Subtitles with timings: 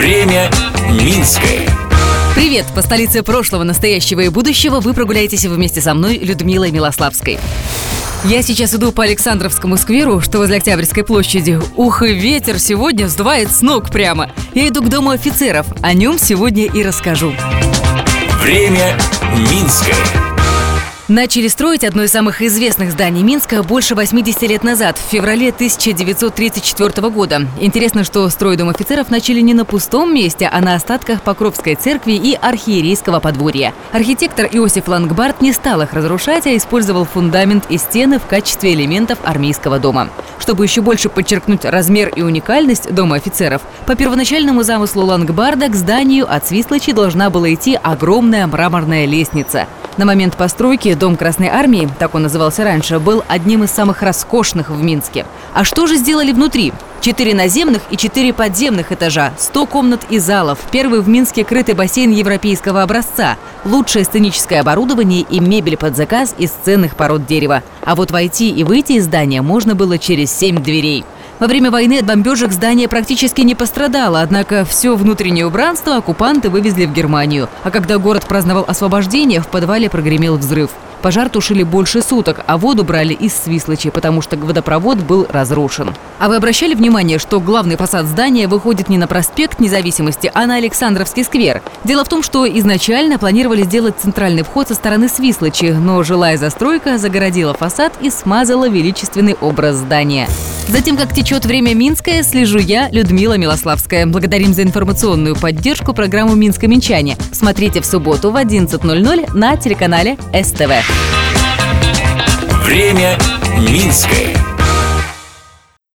[0.00, 0.50] Время
[0.92, 1.68] Минское.
[2.34, 2.64] Привет!
[2.74, 7.38] По столице прошлого, настоящего и будущего вы прогуляетесь вместе со мной, Людмилой Милославской.
[8.24, 11.60] Я сейчас иду по Александровскому скверу, что возле Октябрьской площади.
[11.76, 14.30] Ух, и ветер сегодня сдувает с ног прямо.
[14.54, 15.66] Я иду к дому офицеров.
[15.82, 17.34] О нем сегодня и расскажу.
[18.40, 18.96] Время
[19.36, 20.19] Минское.
[21.10, 27.10] Начали строить одно из самых известных зданий Минска больше 80 лет назад, в феврале 1934
[27.10, 27.48] года.
[27.58, 32.12] Интересно, что строй Дом офицеров начали не на пустом месте, а на остатках Покровской церкви
[32.12, 33.74] и архиерейского подворья.
[33.90, 39.18] Архитектор Иосиф Лангбард не стал их разрушать, а использовал фундамент и стены в качестве элементов
[39.24, 40.10] армейского дома.
[40.38, 46.32] Чтобы еще больше подчеркнуть размер и уникальность Дома офицеров, по первоначальному замыслу Лангбарда к зданию
[46.32, 49.66] от Свислочи должна была идти огромная мраморная лестница.
[50.00, 54.70] На момент постройки Дом Красной Армии, так он назывался раньше, был одним из самых роскошных
[54.70, 55.26] в Минске.
[55.52, 56.72] А что же сделали внутри?
[57.02, 62.12] Четыре наземных и четыре подземных этажа, 100 комнат и залов, первый в Минске крытый бассейн
[62.12, 67.62] европейского образца, лучшее сценическое оборудование и мебель под заказ из ценных пород дерева.
[67.84, 71.04] А вот войти и выйти из здания можно было через семь дверей.
[71.40, 76.84] Во время войны от бомбежек здание практически не пострадало, однако все внутреннее убранство оккупанты вывезли
[76.84, 77.48] в Германию.
[77.64, 80.70] А когда город праздновал освобождение, в подвале прогремел взрыв.
[81.02, 85.94] Пожар тушили больше суток, а воду брали из Свислочи, потому что водопровод был разрушен.
[86.18, 90.56] А вы обращали внимание, что главный фасад здания выходит не на проспект Независимости, а на
[90.56, 91.62] Александровский сквер?
[91.84, 96.98] Дело в том, что изначально планировали сделать центральный вход со стороны Свислочи, но жилая застройка
[96.98, 100.28] загородила фасад и смазала величественный образ здания.
[100.68, 104.06] Затем, как течет время Минское, слежу я, Людмила Милославская.
[104.06, 107.16] Благодарим за информационную поддержку программу «Минско-Минчане».
[107.32, 110.70] Смотрите в субботу в 11.00 на телеканале СТВ.
[112.70, 113.18] Время
[113.58, 114.49] Минское.